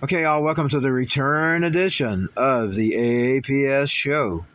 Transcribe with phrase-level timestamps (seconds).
[0.00, 4.46] Okay, y'all, welcome to the return edition of the AAPS show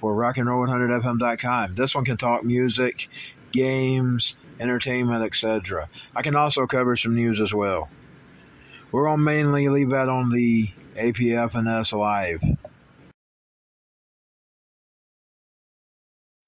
[0.00, 1.76] for rockandroll100fm.com.
[1.76, 3.08] This one can talk music,
[3.52, 5.88] games, entertainment, etc.
[6.16, 7.88] I can also cover some news as well.
[8.90, 12.42] We're going to mainly leave that on the APFNS Live.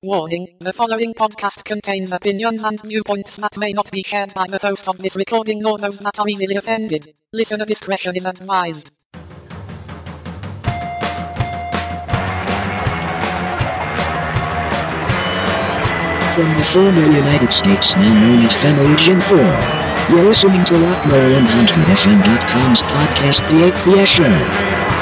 [0.04, 4.58] Warning, the following podcast contains opinions and viewpoints that may not be shared by the
[4.58, 7.14] host of this recording nor those that are easily offended.
[7.32, 8.90] Listener discretion is advised.
[16.34, 19.38] From the former United States now known as Fenorigian 4,
[20.16, 25.01] you're listening to Rockandroll100FM.com's podcast The APS Show.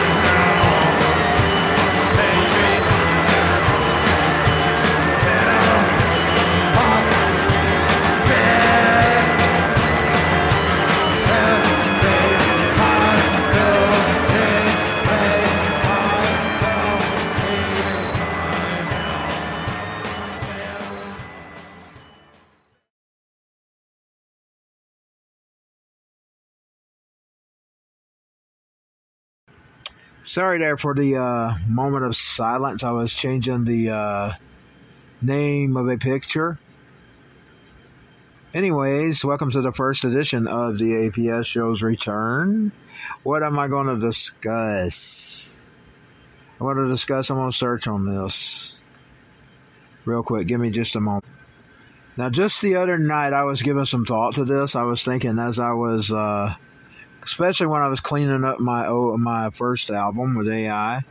[30.23, 32.85] Sorry there for the uh, moment of silence.
[32.85, 34.33] I was changing the uh,
[35.23, 36.59] name of a picture.
[38.53, 42.71] Anyways, welcome to the first edition of the APS show's return.
[43.23, 45.49] What am I going to discuss?
[46.61, 48.79] I want to discuss, I'm going to search on this
[50.05, 50.47] real quick.
[50.47, 51.25] Give me just a moment.
[52.19, 54.77] Now, just the other night, I was giving some thought to this.
[54.77, 56.13] I was thinking as I was.
[56.13, 56.57] Uh,
[57.23, 61.03] especially when I was cleaning up my my first album with AI.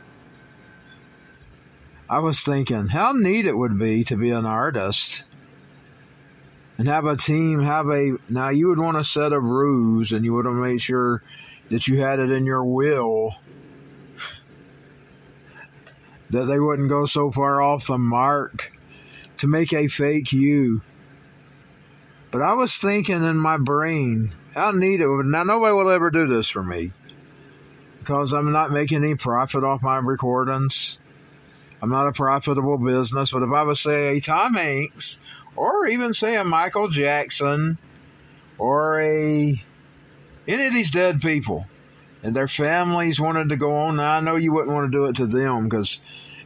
[2.08, 5.22] I was thinking how neat it would be to be an artist
[6.76, 10.24] and have a team, have a now you would want a set of rules and
[10.24, 11.22] you would have made sure
[11.68, 13.36] that you had it in your will
[16.30, 18.72] that they wouldn't go so far off the mark
[19.36, 20.80] to make a fake you.
[22.30, 25.06] But I was thinking in my brain, how neat it.
[25.06, 26.92] Now, nobody will ever do this for me
[27.98, 30.98] because I'm not making any profit off my recordings.
[31.82, 33.30] I'm not a profitable business.
[33.30, 35.18] But if I was, say, a Tom Hanks
[35.56, 37.78] or even, say, a Michael Jackson
[38.58, 39.62] or a
[40.48, 41.66] any of these dead people
[42.22, 45.06] and their families wanted to go on, now I know you wouldn't want to do
[45.06, 46.00] it to them because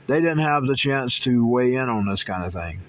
[0.07, 2.83] they didn't have the chance to weigh in on this kind of thing.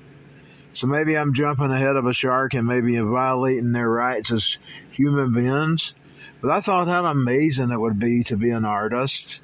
[0.76, 4.58] So maybe I'm jumping ahead of a shark and maybe violating their rights as
[4.92, 5.96] human beings.
[6.42, 9.42] But I thought how amazing it would be to be an artist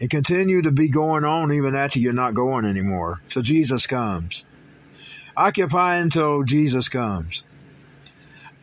[0.00, 3.22] and continue to be going on even after you're not going anymore.
[3.28, 4.44] So Jesus comes.
[5.36, 7.44] Occupy until Jesus comes.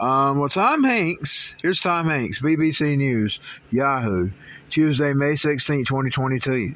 [0.02, 3.40] Um, well, Tom Hanks, here's Tom Hanks, BBC News,
[3.72, 4.32] Yahoo,
[4.70, 6.76] Tuesday, May 16, 2022.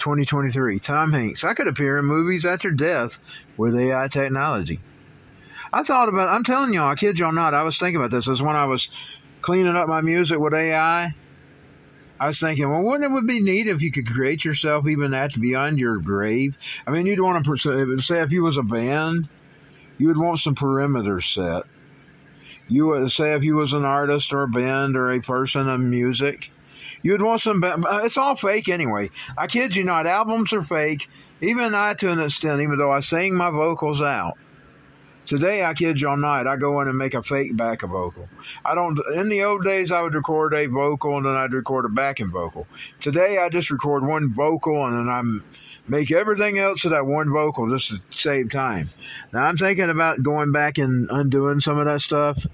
[0.00, 0.78] 2023.
[0.80, 1.44] Tom Hanks.
[1.44, 3.20] I could appear in movies after death
[3.56, 4.80] with AI technology.
[5.72, 8.28] I thought about, I'm telling y'all, I kid y'all not, I was thinking about this.
[8.28, 8.88] As when I was
[9.40, 11.14] cleaning up my music with AI,
[12.18, 15.12] I was thinking, well, wouldn't it would be neat if you could create yourself even
[15.12, 16.56] that beyond your grave?
[16.86, 19.28] I mean, you'd want to say if you was a band,
[19.96, 21.62] you would want some perimeter set.
[22.68, 25.80] You would say if you was an artist or a band or a person of
[25.80, 26.50] music,
[27.02, 27.62] You'd want some.
[27.62, 29.10] Uh, it's all fake anyway.
[29.36, 30.06] I kid you not.
[30.06, 31.08] Albums are fake.
[31.40, 34.36] Even I, to an extent, even though I sing my vocals out.
[35.24, 38.28] Today, I kid you all night, I go in and make a fake backing vocal.
[38.64, 38.98] I don't.
[39.14, 42.30] In the old days, I would record a vocal and then I'd record a backing
[42.30, 42.66] vocal.
[43.00, 45.44] Today, I just record one vocal and then I'm
[45.86, 48.90] make everything else to that one vocal just to save time.
[49.32, 52.44] Now, I'm thinking about going back and undoing some of that stuff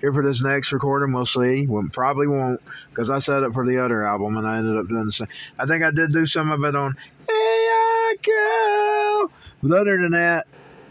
[0.00, 1.14] here for this next recording.
[1.14, 1.66] We'll see.
[1.66, 2.60] We probably won't
[2.90, 5.28] because I set it for the other album and I ended up doing the same.
[5.58, 9.30] I think I did do some of it on Hey I Go.
[9.62, 10.46] But other than that,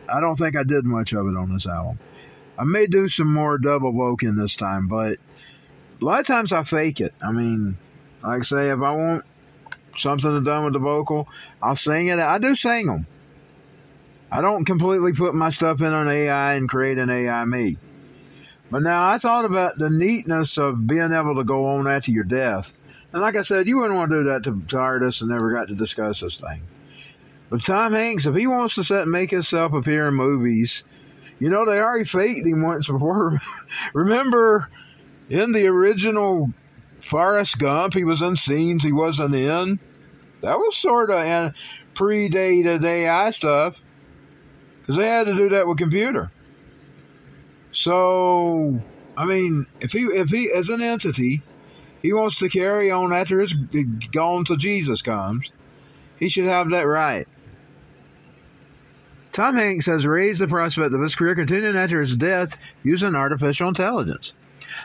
[0.09, 2.00] I don't think I did much of it on this album.
[2.57, 5.18] I may do some more double vocal this time, but
[6.01, 7.13] a lot of times I fake it.
[7.22, 7.77] I mean,
[8.24, 9.25] like I say, if I want
[9.95, 11.27] something done with the vocal,
[11.62, 12.19] I'll sing it.
[12.19, 13.07] I do sing them.
[14.31, 17.77] I don't completely put my stuff in on AI and create an AI me.
[18.69, 22.23] But now I thought about the neatness of being able to go on after your
[22.25, 22.73] death.
[23.13, 25.53] And like I said, you wouldn't want to do that to, to artists and never
[25.53, 26.63] got to discuss this thing.
[27.49, 30.83] But Tom Hanks, if he wants to set, make himself appear in movies,
[31.39, 33.39] you know, they already faked him once before.
[33.93, 34.69] Remember
[35.29, 36.51] in the original
[36.99, 39.79] Forrest Gump, he was in scenes he wasn't in?
[40.41, 41.55] That was sort of
[41.93, 43.79] predated AI stuff
[44.81, 46.31] because they had to do that with computer.
[47.71, 48.81] So,
[49.15, 51.41] I mean, if he if he as an entity,
[52.01, 53.53] he wants to carry on after it's
[54.11, 55.51] gone till Jesus comes.
[56.17, 57.27] He should have that right.
[59.31, 63.67] Tom Hanks has raised the prospect of his career continuing after his death using artificial
[63.67, 64.33] intelligence.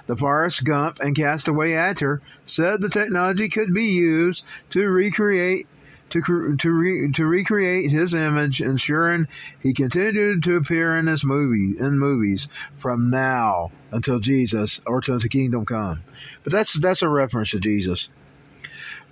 [0.07, 5.67] The Forrest Gump and Cast Away actor said the technology could be used to recreate
[6.13, 9.29] to to re, to recreate his image, ensuring
[9.61, 15.19] he continued to appear in his movie in movies from now until Jesus or till
[15.19, 16.03] the kingdom come.
[16.45, 18.09] But that's that's a reference to Jesus.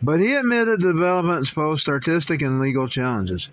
[0.03, 3.51] But he admitted the developments posed artistic and legal challenges.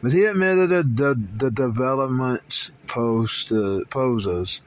[0.00, 4.62] But he admitted that the, the developments post, uh, poses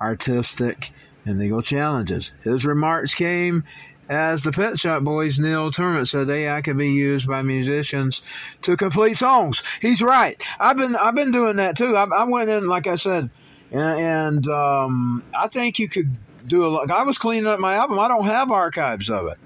[0.00, 0.90] artistic
[1.26, 2.32] and legal challenges.
[2.42, 3.64] His remarks came
[4.08, 8.22] as the Pet Shop Boys Neil Tennant said AI could be used by musicians
[8.62, 9.62] to complete songs.
[9.80, 10.40] He's right.
[10.58, 11.96] I've been I've been doing that too.
[11.96, 13.30] I, I went in like I said,
[13.70, 16.16] and, and um, I think you could
[16.46, 16.90] do a lot.
[16.90, 17.98] I was cleaning up my album.
[17.98, 19.38] I don't have archives of it.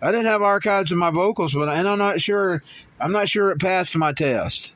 [0.00, 2.62] I didn't have archives of my vocals, but and I'm not sure.
[2.98, 4.74] I'm not sure it passed my test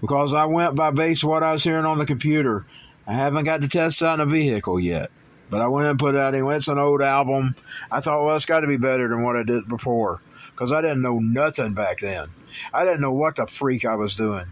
[0.00, 2.66] because I went by base what I was hearing on the computer.
[3.06, 5.10] I haven't got the test out in a vehicle yet,
[5.50, 6.56] but I went and put it out anyway.
[6.56, 7.54] It's an old album.
[7.90, 10.20] I thought, well, it's got to be better than what I did before
[10.52, 12.28] because I didn't know nothing back then.
[12.72, 14.46] I didn't know what the freak I was doing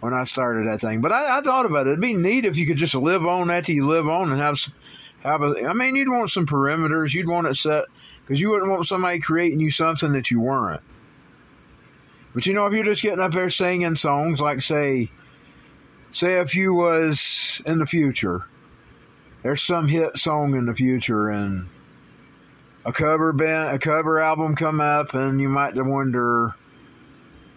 [0.00, 1.00] when I started that thing.
[1.00, 1.90] But I, I thought about it.
[1.90, 4.58] It'd be neat if you could just live on that you live on and have
[4.58, 4.74] some
[5.22, 5.66] have a.
[5.66, 7.14] I mean, you'd want some perimeters.
[7.14, 7.84] You'd want it set
[8.20, 10.82] because you wouldn't want somebody creating you something that you weren't.
[12.34, 15.10] But you know, if you're just getting up there singing songs, like say,
[16.10, 18.44] say if you was in the future,
[19.42, 21.66] there's some hit song in the future and
[22.84, 26.54] a cover band, a cover album come up, and you might wonder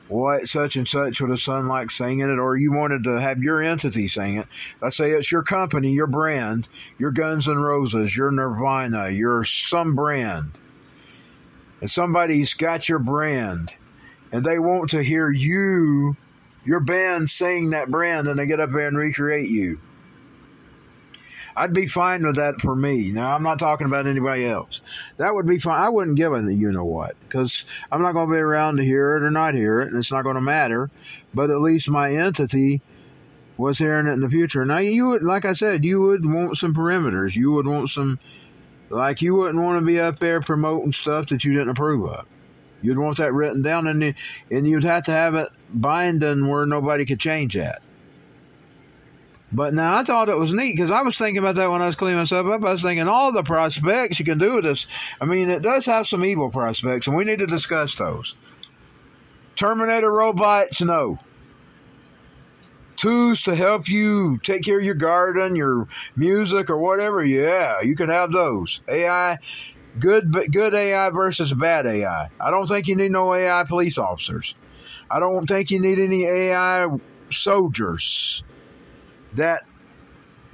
[0.07, 3.41] what such and such would have sung like singing it, or you wanted to have
[3.41, 4.47] your entity sing it.
[4.81, 6.67] Let's say it's your company, your brand,
[6.99, 10.59] your Guns N' Roses, your Nirvana, your some brand
[11.81, 13.73] and somebody's got your brand
[14.31, 16.15] and they want to hear you,
[16.63, 19.79] your band, sing that brand and they get up there and recreate you.
[21.57, 23.12] I'd be fine with that for me.
[23.12, 24.81] Now, I'm not talking about anybody else.
[25.18, 25.80] That would be fine.
[25.80, 28.84] I wouldn't give a you know what because I'm not going to be around to
[28.84, 30.90] hear it or not hear it, and it's not going to matter.
[31.34, 32.81] But at least my entity
[33.57, 34.66] was hearing it in the future.
[34.66, 37.36] Now, you would, like I said, you would want some perimeters.
[37.36, 38.19] You would want some
[38.90, 42.25] like you wouldn't want to be up there promoting stuff that you didn't approve of.
[42.81, 44.13] You'd want that written down, and
[44.52, 47.81] and you'd have to have it binding where nobody could change that.
[49.51, 51.88] But now I thought it was neat because I was thinking about that when I
[51.88, 52.63] was cleaning myself up.
[52.63, 54.88] I was thinking all the prospects you can do with this.
[55.21, 58.36] I mean, it does have some evil prospects, and we need to discuss those.
[59.56, 61.19] Terminator robots, no
[62.95, 67.95] tools to help you take care of your garden, your music, or whatever, yeah, you
[67.95, 68.81] can have those.
[68.88, 69.38] AI,
[70.00, 72.30] good, good AI versus bad AI.
[72.39, 74.56] I don't think you need no AI police officers.
[75.09, 76.88] I don't think you need any AI
[77.31, 78.44] soldiers
[79.35, 79.63] that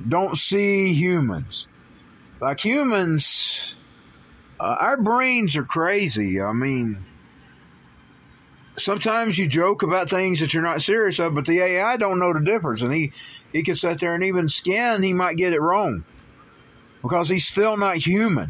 [0.08, 1.68] don't see humans.
[2.40, 3.74] Like humans,
[4.60, 6.42] uh, our brains are crazy.
[6.42, 6.98] I mean,
[8.78, 12.34] sometimes you joke about things that you're not serious of, but the AI don't know
[12.34, 13.12] the difference, and he
[13.52, 16.04] he can sit there and even scan, he might get it wrong
[17.02, 18.50] because he's still not human.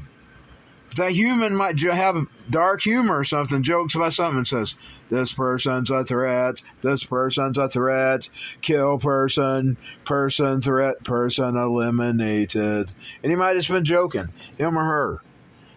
[0.95, 4.75] That human might have dark humor or something, jokes about something, and says,
[5.09, 6.61] "This person's a threat.
[6.81, 8.27] This person's a threat.
[8.61, 9.77] Kill person.
[10.05, 11.03] Person threat.
[11.03, 12.91] Person eliminated."
[13.23, 15.21] And he might have just been joking, him or her.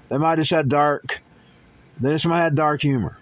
[0.09, 1.21] They might have just had dark.
[2.01, 3.17] They just might have dark humor.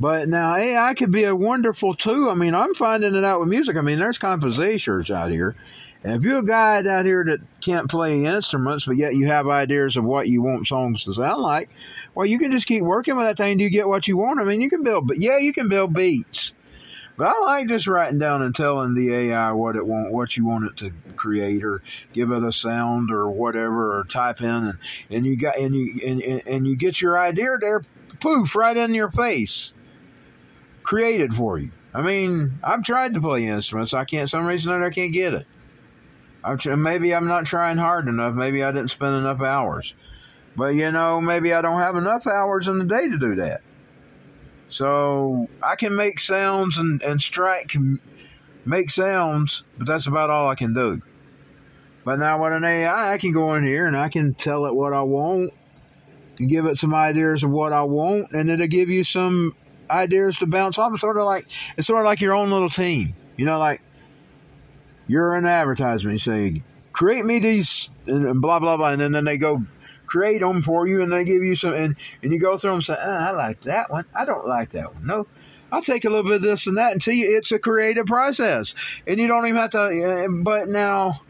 [0.00, 2.30] But now AI could be a wonderful tool.
[2.30, 3.76] I mean, I'm finding it out with music.
[3.76, 5.54] I mean, there's composers out here.
[6.02, 9.46] And if you're a guy out here that can't play instruments, but yet you have
[9.46, 11.68] ideas of what you want songs to sound like,
[12.14, 14.40] well, you can just keep working with that thing until you get what you want.
[14.40, 16.54] I mean, you can build, but yeah, you can build beats.
[17.18, 20.46] But I like just writing down and telling the AI what it want, what you
[20.46, 21.82] want it to create, or
[22.14, 24.78] give it a sound or whatever, or type in, and,
[25.10, 27.82] and you got and you and, and you get your idea there,
[28.20, 29.74] poof, right in your face
[30.90, 31.70] created for you.
[31.94, 33.94] I mean, I've tried to play instruments.
[33.94, 35.46] I can't, some reason or I can't get it.
[36.42, 38.34] I'm maybe I'm not trying hard enough.
[38.34, 39.94] Maybe I didn't spend enough hours.
[40.56, 43.60] But you know, maybe I don't have enough hours in the day to do that.
[44.68, 47.72] So I can make sounds and, and strike
[48.64, 51.02] make sounds, but that's about all I can do.
[52.04, 54.74] But now with an AI, I can go in here and I can tell it
[54.74, 55.52] what I want
[56.40, 59.54] and give it some ideas of what I want, and it'll give you some
[59.90, 60.92] ideas to bounce off.
[60.92, 63.14] It's sort of like it's sort of like your own little team.
[63.36, 63.80] You know, like
[65.06, 66.14] you're an advertisement.
[66.14, 69.62] You say, create me these and blah blah blah, and then, they go
[70.06, 72.76] create them for you, and they give you some, and, and you go through them
[72.76, 75.06] and say, oh, I like that one, I don't like that one.
[75.06, 75.26] No,
[75.70, 78.74] I'll take a little bit of this and that, and see, it's a creative process,
[79.06, 80.40] and you don't even have to.
[80.42, 81.20] But now,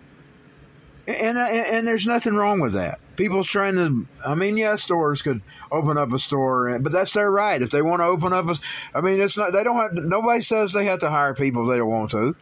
[1.06, 3.00] and and, and there's nothing wrong with that.
[3.20, 4.08] People's trying to.
[4.24, 7.60] I mean, yeah, stores could open up a store, but that's their right.
[7.60, 8.54] If they want to open up a,
[8.94, 9.52] I mean, it's not.
[9.52, 9.92] They don't have.
[9.92, 12.34] Nobody says they have to hire people if they don't want to.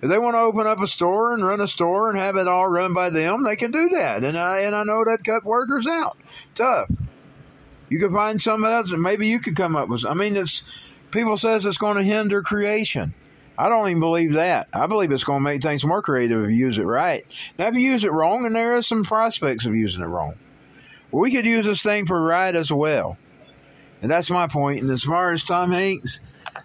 [0.00, 2.46] If they want to open up a store and run a store and have it
[2.46, 4.22] all run by them, they can do that.
[4.22, 6.16] And I and I know that cut workers out
[6.54, 6.88] tough.
[7.88, 10.06] You can find some else, and maybe you could come up with.
[10.06, 10.62] I mean, it's
[11.10, 13.14] people says it's going to hinder creation.
[13.60, 14.68] I don't even believe that.
[14.72, 17.26] I believe it's going to make things more creative if you use it right.
[17.58, 20.36] Now, if you use it wrong, and there are some prospects of using it wrong,
[21.12, 23.18] we could use this thing for right as well.
[24.00, 24.80] And that's my point.
[24.80, 26.20] And as far as Tom Hanks,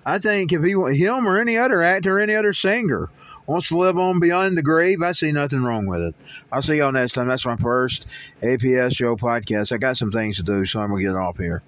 [0.06, 3.10] I think if he, him or any other actor, or any other singer
[3.46, 6.16] wants to live on beyond the grave, I see nothing wrong with it.
[6.50, 7.28] I'll see y'all next time.
[7.28, 8.08] That's my first
[8.42, 9.74] APS show podcast.
[9.74, 11.62] I got some things to do, so I'm going to get off here.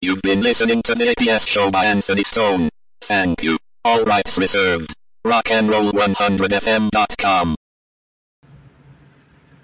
[0.00, 2.70] You've been listening to the APS show by Anthony Stone.
[3.02, 3.58] Thank you.
[3.84, 4.94] All rights reserved.
[5.26, 7.56] Rockandroll100fm.com.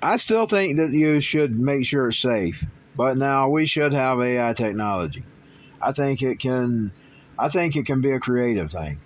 [0.02, 2.64] I still think that you should make sure it's safe,
[2.96, 5.24] but now we should have AI technology.
[5.80, 6.92] I think it can.
[7.38, 9.00] I think it can be a creative thing.